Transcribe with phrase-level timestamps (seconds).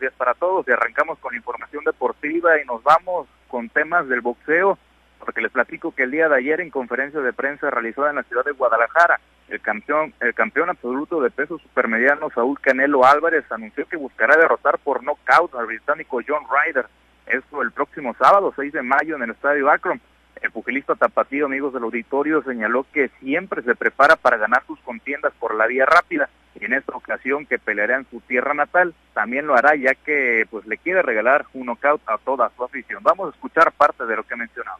[0.00, 0.66] buenos días para todos.
[0.66, 4.78] Y arrancamos con información deportiva y nos vamos con temas del boxeo,
[5.18, 8.22] porque les platico que el día de ayer en conferencia de prensa realizada en la
[8.22, 13.84] ciudad de Guadalajara, el campeón, el campeón absoluto de peso supermediano Saúl Canelo Álvarez anunció
[13.86, 16.86] que buscará derrotar por nocaut al británico John Ryder.
[17.26, 20.00] Esto el próximo sábado, 6 de mayo, en el estadio Akron.
[20.40, 25.34] El pugilista tapatío, amigos del auditorio, señaló que siempre se prepara para ganar sus contiendas
[25.38, 29.54] por la vía rápida en esta ocasión que peleará en su tierra natal, también lo
[29.54, 33.02] hará ya que pues le quiere regalar un knockout a toda su afición.
[33.02, 34.78] Vamos a escuchar parte de lo que mencionado.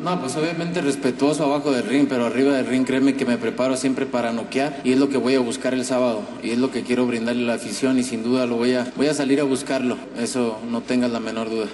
[0.00, 3.76] No, pues obviamente respetuoso abajo del ring, pero arriba del ring créeme que me preparo
[3.76, 6.70] siempre para noquear y es lo que voy a buscar el sábado y es lo
[6.70, 9.40] que quiero brindarle a la afición y sin duda lo voy a voy a salir
[9.40, 11.68] a buscarlo, eso no tengas la menor duda.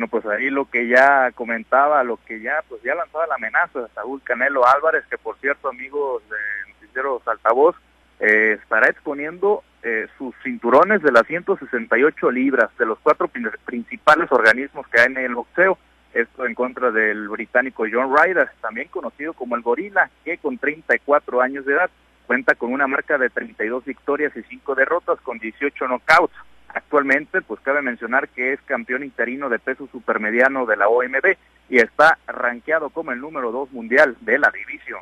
[0.00, 3.86] Bueno, pues ahí lo que ya comentaba, lo que ya, pues ya lanzaba la amenaza
[3.94, 7.76] Saúl Canelo Álvarez, que por cierto, amigos de Noticiero Altavoz,
[8.18, 13.28] eh, estará exponiendo eh, sus cinturones de las 168 libras de los cuatro
[13.66, 15.76] principales organismos que hay en el boxeo.
[16.14, 21.42] Esto en contra del británico John Ryder, también conocido como el Gorila, que con 34
[21.42, 21.90] años de edad
[22.26, 26.34] cuenta con una marca de 32 victorias y 5 derrotas con 18 knockouts.
[26.74, 31.36] Actualmente, pues cabe mencionar que es campeón interino de peso supermediano de la OMB
[31.68, 35.00] y está rankeado como el número dos mundial de la división.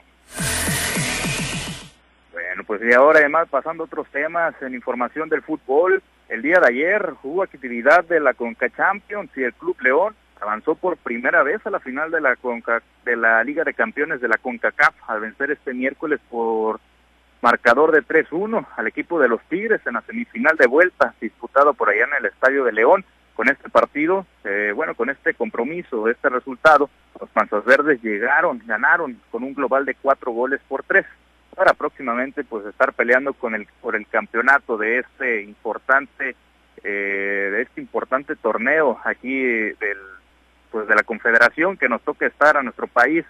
[2.33, 6.61] Bueno, pues y ahora además pasando a otros temas en información del fútbol, el día
[6.61, 11.43] de ayer hubo actividad de la Conca Champions y el Club León avanzó por primera
[11.43, 14.95] vez a la final de la Conca, de la Liga de Campeones de la CONCACAF
[15.09, 16.81] al vencer este miércoles por
[17.41, 21.89] marcador de 3-1 al equipo de los Tigres en la semifinal de vuelta disputado por
[21.89, 23.05] allá en el Estadio de León.
[23.35, 29.21] Con este partido, eh, bueno, con este compromiso, este resultado, los Panzas Verdes llegaron, ganaron
[29.31, 31.07] con un global de cuatro goles por tres
[31.55, 36.37] para próximamente pues estar peleando con el por el campeonato de este importante
[36.85, 39.99] eh, de este importante torneo aquí del
[40.71, 43.25] pues de la Confederación que nos toca estar a nuestro país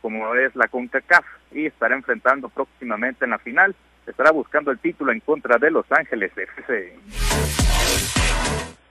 [0.00, 3.74] como es la CONCACAF y estará enfrentando próximamente en la final.
[4.06, 6.96] Estará buscando el título en contra de Los Ángeles FC.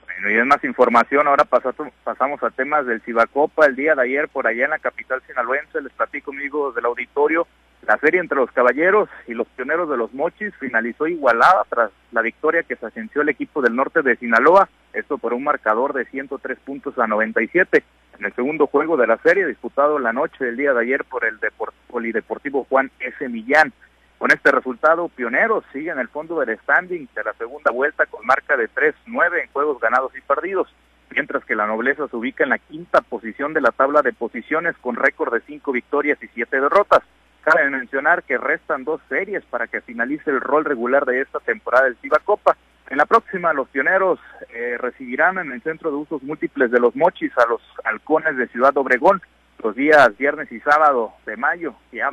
[0.05, 3.65] Bueno, y es más información, ahora pasamos a temas del Cibacopa.
[3.65, 7.47] El día de ayer por allá en la capital sinaloense, les platico amigos del auditorio,
[7.87, 12.21] la serie entre los caballeros y los pioneros de los mochis finalizó igualada tras la
[12.21, 16.05] victoria que se asenció el equipo del norte de Sinaloa, esto por un marcador de
[16.05, 17.83] 103 puntos a 97
[18.19, 21.25] en el segundo juego de la serie disputado la noche del día de ayer por
[21.25, 21.39] el
[21.87, 23.29] Polideportivo Juan S.
[23.29, 23.73] Millán.
[24.17, 28.25] Con este resultado, Pioneros sigue en el fondo del standing de la segunda vuelta con
[28.25, 30.73] marca de 3-9 en juegos ganados y perdidos,
[31.11, 34.75] mientras que la Nobleza se ubica en la quinta posición de la tabla de posiciones
[34.81, 37.03] con récord de 5 victorias y 7 derrotas.
[37.41, 41.85] Cabe mencionar que restan dos series para que finalice el rol regular de esta temporada
[41.85, 42.57] del Ciba Copa.
[42.89, 44.19] En la próxima, los pioneros
[44.53, 48.47] eh, recibirán en el Centro de Usos Múltiples de los Mochis a los halcones de
[48.47, 49.21] Ciudad Obregón
[49.63, 52.11] los días viernes y sábado de mayo, ya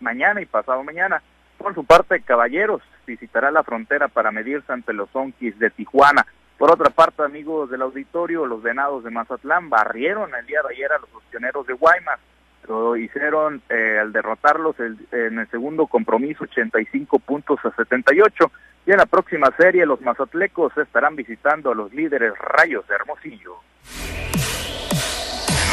[0.00, 1.22] mañana y pasado mañana.
[1.58, 6.24] Por su parte, Caballeros visitará la frontera para medirse ante los Onquis de Tijuana.
[6.56, 10.92] Por otra parte, amigos del auditorio, los Venados de Mazatlán barrieron el día de ayer
[10.92, 12.20] a los pioneros de Guaymas.
[12.68, 18.50] Lo hicieron eh, al derrotarlos en el segundo compromiso 85 puntos a 78
[18.86, 23.56] y en la próxima serie los mazatlecos estarán visitando a los líderes Rayos de Hermosillo.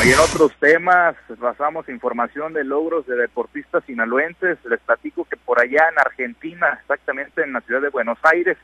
[0.03, 4.57] y en otros temas pasamos información de logros de deportistas sinaloenses.
[4.65, 8.57] Les platico que por allá en Argentina, exactamente en la ciudad de Buenos Aires,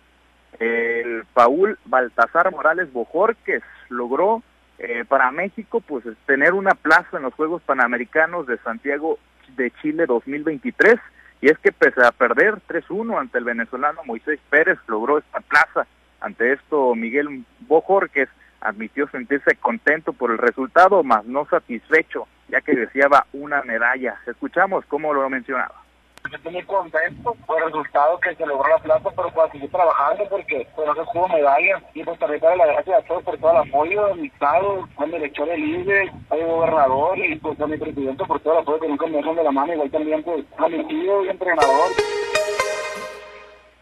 [0.59, 4.41] el Paul Baltasar Morales Bojorques logró
[4.79, 9.19] eh, para México pues tener una plaza en los Juegos Panamericanos de Santiago
[9.55, 10.99] de Chile 2023
[11.41, 15.87] y es que pese a perder 3-1 ante el venezolano Moisés Pérez, logró esta plaza.
[16.19, 18.29] Ante esto, Miguel Bojorques
[18.61, 24.19] admitió sentirse contento por el resultado, mas no satisfecho, ya que deseaba una medalla.
[24.25, 25.86] Escuchamos cómo lo mencionaba
[26.35, 30.23] estoy muy contento por el resultado que se logró la plaza, pero para seguir trabajando
[30.29, 31.81] porque pues, no se tuvo medalla.
[31.93, 35.05] Y pues también darle las gracias a todos por todo el apoyo, mi estado, a
[35.05, 38.79] mi director de líder, al gobernador y pues a mi presidente por todo el apoyo
[38.79, 41.91] que nunca me dejan de la mano, igual también pues a mi tío y entrenador.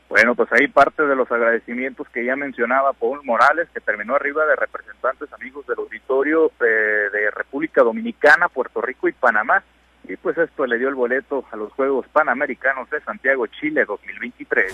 [0.08, 4.46] Bueno, pues ahí parte de los agradecimientos que ya mencionaba Paul Morales, que terminó arriba
[4.46, 9.64] de representantes amigos del auditorio eh, de República Dominicana, Puerto Rico y Panamá
[10.08, 14.74] y pues esto le dio el boleto a los Juegos Panamericanos de Santiago, Chile 2023.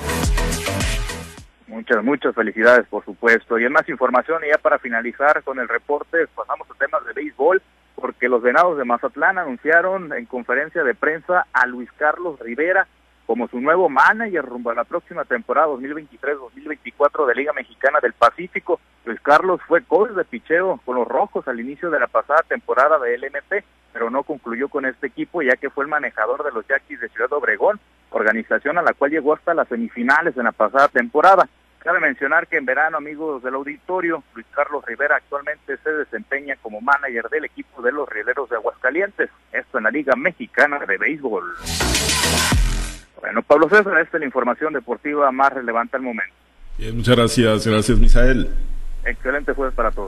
[1.68, 3.57] Muchas, muchas felicidades, por supuesto.
[3.57, 7.13] Y en más información, y ya para finalizar con el reporte, pasamos a temas de
[7.13, 7.62] béisbol,
[7.95, 12.88] porque los Venados de Mazatlán anunciaron en conferencia de prensa a Luis Carlos Rivera
[13.25, 18.81] como su nuevo manager rumbo a la próxima temporada 2023-2024 de Liga Mexicana del Pacífico.
[19.06, 23.00] Luis Carlos fue coach de picheo con los Rojos al inicio de la pasada temporada
[23.00, 23.63] de LMP,
[23.94, 27.10] pero no concluyó con este equipo ya que fue el manejador de los Yaquis de
[27.10, 27.80] Ciudad Obregón,
[28.12, 31.48] organización a la cual llegó hasta las semifinales en la pasada temporada.
[31.80, 36.80] Cabe mencionar que en verano, amigos del auditorio, Luis Carlos Rivera actualmente se desempeña como
[36.80, 41.44] manager del equipo de los Rieleros de Aguascalientes, esto en la Liga Mexicana de Béisbol.
[43.20, 46.34] Bueno, Pablo César, esta es la información deportiva más relevante al momento.
[46.78, 48.50] Bien, muchas gracias, gracias Misael.
[49.04, 50.00] Excelente jueves para todos.